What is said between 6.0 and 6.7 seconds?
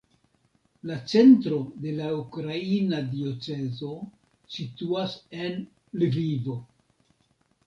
Lvivo.